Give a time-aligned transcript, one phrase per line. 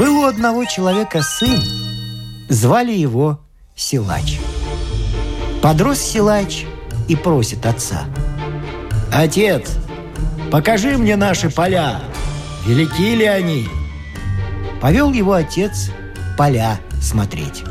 [0.00, 1.60] Был у одного человека сын,
[2.48, 3.38] звали его
[3.76, 4.40] Силач
[5.60, 6.64] Подрос Силач
[7.06, 8.04] и просит отца
[9.12, 9.76] «Отец,
[10.50, 12.00] покажи мне наши поля,
[12.66, 13.68] велики ли они?»
[14.80, 15.90] Повел его отец
[16.38, 17.62] поля смотреть.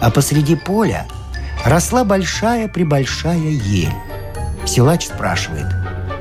[0.00, 1.06] А посреди поля
[1.62, 3.92] росла большая-пребольшая ель.
[4.64, 5.66] Силач спрашивает,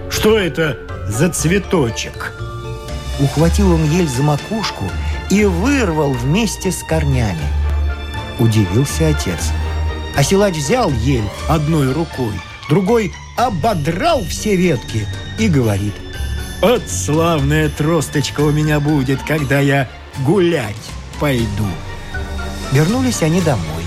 [0.10, 0.78] Что это
[1.08, 2.34] за цветочек?
[3.22, 4.86] ухватил он ель за макушку
[5.34, 7.48] и вырвал вместе с корнями.
[8.38, 9.52] Удивился отец.
[10.16, 12.34] А силач взял ель одной рукой,
[12.70, 15.08] другой ободрал все ветки
[15.40, 15.96] и говорит,
[16.62, 19.90] Вот славная тросточка у меня будет, когда я
[20.24, 20.76] гулять
[21.20, 21.68] пойду.
[22.72, 23.84] Вернулись они домой.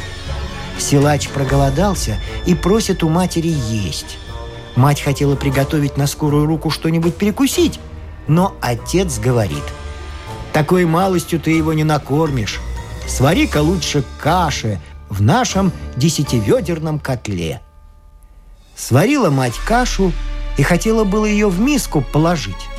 [0.78, 4.19] Силач проголодался и просит у матери есть.
[4.75, 7.78] Мать хотела приготовить на скорую руку что-нибудь перекусить,
[8.27, 9.62] но отец говорит,
[10.57, 12.61] «Такой малостью ты его не накормишь.
[13.07, 17.61] Свари-ка лучше каши в нашем десятиведерном котле».
[18.75, 20.12] Сварила мать кашу
[20.57, 22.71] и хотела было ее в миску положить.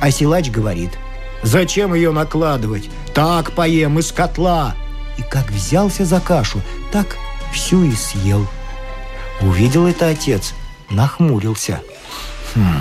[0.00, 0.92] А силач говорит,
[1.42, 2.88] «Зачем ее накладывать?
[3.12, 4.74] Так поем из котла!»
[5.18, 7.18] И как взялся за кашу, так
[7.52, 8.46] всю и съел.
[9.42, 10.54] Увидел это отец,
[10.88, 11.82] нахмурился.
[12.54, 12.80] «Хм,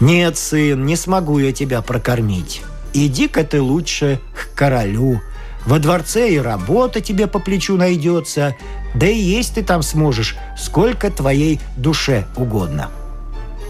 [0.00, 2.60] нет, сын, не смогу я тебя прокормить.
[2.94, 5.20] Иди-ка ты лучше к королю.
[5.66, 8.54] Во дворце и работа тебе по плечу найдется,
[8.94, 12.90] да и есть ты там сможешь, сколько твоей душе угодно.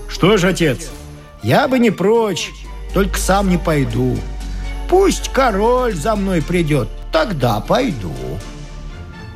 [0.09, 0.91] Что ж, отец,
[1.43, 2.51] Я бы не прочь,
[2.93, 4.17] только сам не пойду.
[4.89, 8.13] Пусть король за мной придет, тогда пойду.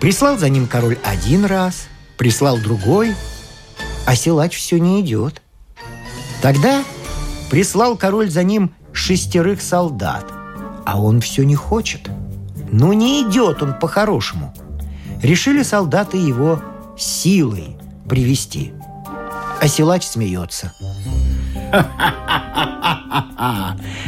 [0.00, 3.14] Прислал за ним король один раз, прислал другой,
[4.06, 5.42] а силач все не идет.
[6.40, 6.84] Тогда
[7.50, 10.26] прислал король за ним шестерых солдат,
[10.84, 12.10] а он все не хочет.
[12.70, 14.52] Но не идет он по-хорошему.
[15.22, 16.60] Решили солдаты его
[16.96, 17.76] силой
[18.08, 18.72] привести.
[19.60, 20.72] А силач смеется.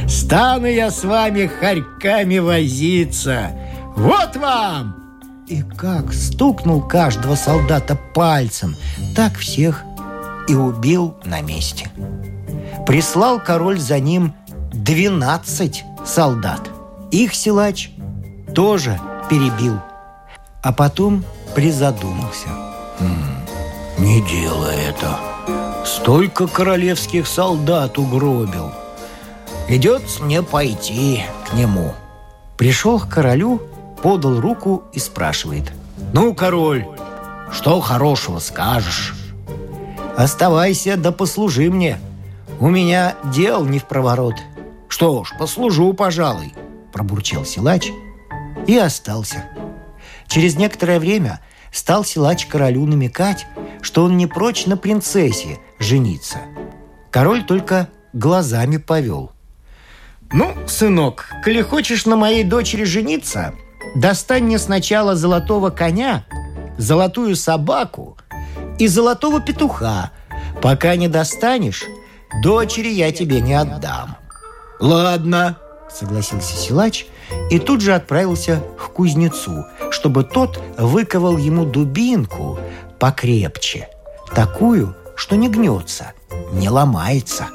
[0.09, 3.53] Стану я с вами хорьками возиться.
[3.97, 4.97] Вот вам!
[5.49, 8.77] И как стукнул каждого солдата пальцем,
[9.17, 9.83] так всех
[10.49, 11.91] и убил на месте.
[12.87, 14.35] Прислал король за ним
[14.73, 16.71] 12 солдат.
[17.11, 17.91] Их силач
[18.55, 19.79] тоже перебил.
[20.63, 22.49] А потом призадумался.
[22.99, 25.19] «Хм, не делай это.
[25.85, 28.73] Столько королевских солдат угробил.
[29.69, 31.95] Идет мне пойти к нему.
[32.57, 33.63] Пришел к королю,
[34.03, 35.73] подал руку и спрашивает.
[36.13, 36.87] «Ну, король,
[37.53, 39.15] что хорошего скажешь?»
[40.17, 41.99] «Оставайся да послужи мне.
[42.59, 44.35] У меня дел не в проворот».
[45.01, 46.53] «Что ж, послужу, пожалуй»,–
[46.93, 47.89] пробурчал силач
[48.67, 49.47] и остался.
[50.29, 51.41] Через некоторое время
[51.73, 53.47] стал силач королю намекать,
[53.81, 56.41] что он не прочь на принцессе жениться.
[57.11, 59.33] Король только глазами повел.
[60.33, 63.55] «Ну, сынок, коли хочешь на моей дочери жениться,
[63.97, 66.27] достань мне сначала золотого коня,
[66.77, 68.19] золотую собаку
[68.79, 70.11] и золотого петуха.
[70.61, 71.87] Пока не достанешь,
[72.43, 74.20] дочери я тебе не отдам».
[74.81, 75.59] «Ладно»,—
[75.91, 77.07] согласился силач
[77.51, 82.59] и тут же отправился к кузнецу, чтобы тот выковал ему дубинку
[82.99, 83.89] покрепче,
[84.35, 86.13] такую, что не гнется,
[86.53, 87.49] не ломается.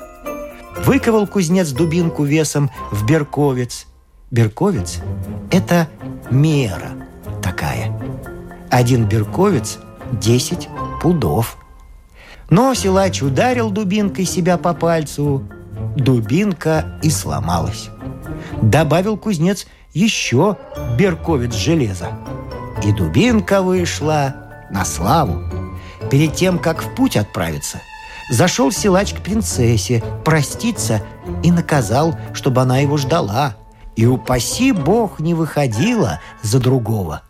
[0.86, 3.88] Выковал кузнец дубинку весом в берковец.
[4.31, 5.00] Берковец–
[5.52, 5.88] это
[6.30, 6.92] мера
[7.42, 7.98] такая.
[8.69, 9.80] Один берковец–
[10.12, 10.69] 10
[11.01, 11.57] пудов.
[12.50, 15.44] Но силач ударил дубинкой себя по пальцу,
[15.95, 17.89] дубинка и сломалась.
[18.62, 20.57] Добавил кузнец еще
[20.97, 22.12] берковец железа.
[22.83, 24.36] И дубинка вышла
[24.69, 25.44] на славу.
[26.12, 27.81] Перед тем, как в путь отправиться,
[28.30, 31.01] зашел силач к принцессе проститься
[31.44, 33.56] и наказал, чтобы она его ждала.
[33.95, 37.21] И упаси бог не выходила за другого.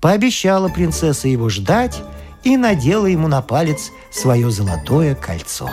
[0.00, 2.02] Пообещала принцесса его ждать
[2.42, 5.70] и надела ему на палец свое золотое кольцо.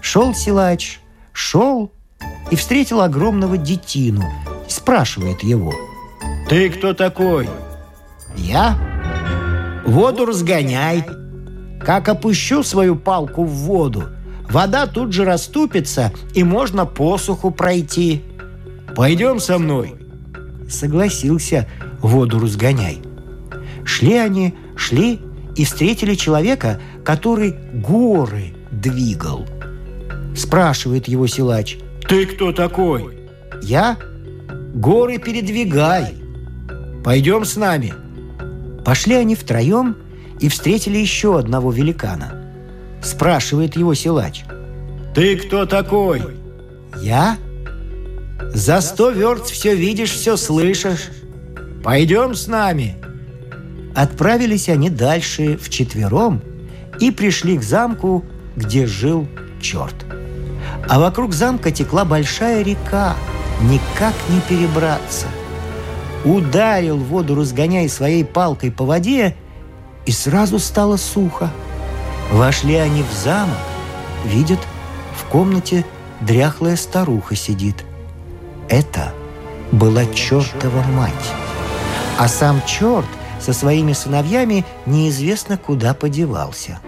[0.00, 0.99] Шел силач,
[1.32, 1.92] шел
[2.50, 4.24] и встретил огромного детину.
[4.68, 5.74] Спрашивает его.
[6.48, 7.48] Ты кто такой?
[8.36, 8.78] Я?
[9.86, 11.04] Воду разгоняй.
[11.80, 14.04] Как опущу свою палку в воду,
[14.48, 18.22] вода тут же расступится, и можно посуху пройти.
[18.94, 19.94] Пойдем со мной.
[20.68, 21.66] Согласился
[22.00, 23.00] воду разгоняй.
[23.84, 25.20] Шли они, шли
[25.56, 29.46] и встретили человека, который горы двигал.
[30.40, 31.76] Спрашивает его силач.
[32.08, 33.28] Ты кто такой?
[33.62, 33.98] Я?
[34.74, 36.14] Горы передвигай.
[37.04, 37.92] Пойдем с нами.
[38.82, 39.98] Пошли они втроем
[40.40, 42.42] и встретили еще одного великана.
[43.02, 44.44] Спрашивает его силач.
[45.14, 46.22] Ты кто такой?
[47.02, 47.36] Я?
[48.54, 51.10] За сто верст все видишь, все слышишь.
[51.84, 52.96] Пойдем с нами.
[53.94, 56.40] Отправились они дальше вчетвером
[56.98, 58.24] и пришли к замку,
[58.56, 59.28] где жил
[59.60, 59.94] черт.
[60.88, 63.14] А вокруг замка текла большая река,
[63.62, 65.26] никак не перебраться.
[66.24, 69.36] Ударил воду, разгоняя своей палкой по воде,
[70.06, 71.50] и сразу стало сухо.
[72.32, 73.56] Вошли они в замок,
[74.24, 74.60] видят,
[75.16, 75.84] в комнате
[76.20, 77.84] дряхлая старуха сидит.
[78.68, 79.12] Это
[79.72, 81.12] была чертова мать.
[82.18, 83.06] А сам черт
[83.40, 86.80] со своими сыновьями неизвестно куда подевался.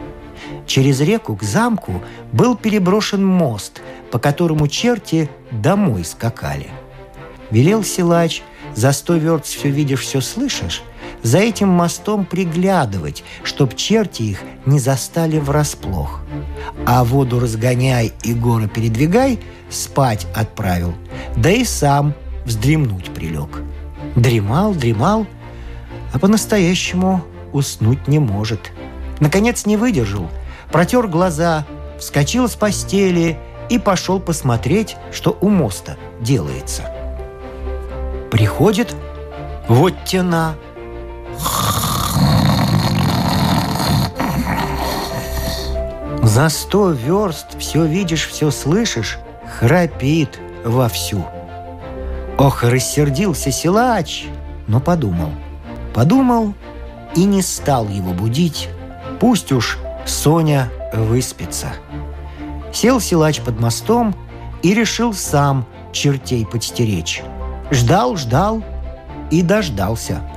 [0.66, 6.70] Через реку к замку был переброшен мост, по которому черти домой скакали.
[7.50, 8.42] Велел силач,
[8.74, 10.82] за сто верст все видишь, все слышишь,
[11.22, 16.20] за этим мостом приглядывать, чтоб черти их не застали врасплох.
[16.86, 19.38] А воду разгоняй и горы передвигай,
[19.70, 20.94] спать отправил,
[21.36, 22.14] да и сам
[22.44, 23.62] вздремнуть прилег.
[24.16, 25.26] Дремал, дремал,
[26.12, 27.22] а по-настоящему
[27.52, 28.72] уснуть не может.
[29.22, 30.28] Наконец не выдержал,
[30.70, 31.64] протер глаза,
[31.98, 33.38] вскочил с постели
[33.70, 36.82] и пошел посмотреть, что у моста делается.
[38.30, 38.94] Приходит,
[39.68, 40.56] вот тена.
[46.22, 49.18] За сто верст все видишь, все слышишь,
[49.58, 51.24] храпит вовсю.
[52.36, 54.26] Ох, рассердился силач,
[54.66, 55.30] но подумал–
[55.94, 56.54] Подумал
[57.14, 58.68] и не стал его будить.
[59.22, 61.68] Пусть уж Соня выспится.
[62.72, 64.16] Сел силач под мостом
[64.62, 67.22] и решил сам чертей подстеречь.
[67.70, 68.64] Ждал, ждал
[69.30, 70.28] и дождался.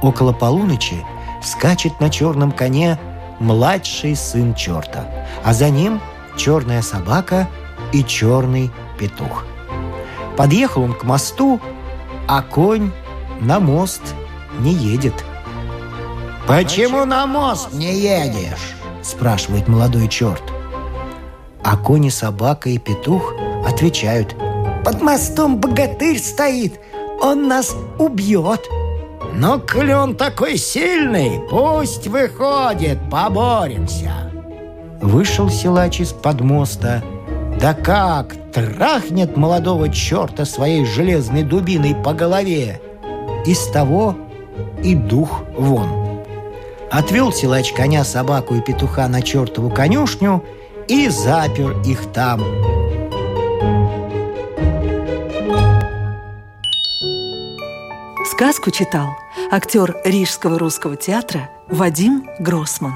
[0.00, 1.04] Около полуночи
[1.42, 3.00] скачет на черном коне
[3.40, 5.06] младший сын черта,
[5.44, 6.00] а за ним
[6.36, 7.48] черная собака
[7.92, 9.44] и черный петух.
[10.36, 11.60] Подъехал он к мосту,
[12.28, 12.92] а конь
[13.40, 14.14] на мост
[14.60, 15.14] не едет.
[16.50, 18.74] «Почему на мост не едешь?»–
[19.04, 20.42] спрашивает молодой черт.
[21.62, 24.34] А кони, собака и петух отвечают.
[24.84, 26.80] «Под мостом богатырь стоит,
[27.22, 28.68] он нас убьет!»
[29.32, 34.32] «Но коли он такой сильный, пусть выходит, поборемся!»
[35.00, 37.00] Вышел силач из-под моста.
[37.60, 42.80] Да как трахнет молодого черта своей железной дубиной по голове!
[43.46, 44.16] Из того
[44.82, 45.99] и дух вон.
[46.90, 50.44] Отвел силач коня, собаку и петуха на чертову конюшню
[50.88, 52.42] и запер их там.
[58.26, 59.08] Сказку читал
[59.52, 62.94] актер Рижского русского театра Вадим Гроссман.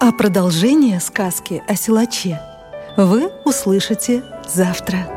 [0.00, 2.40] А продолжение сказки о силаче
[2.96, 5.15] вы услышите завтра.